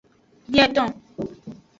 [0.51, 0.89] Bieton.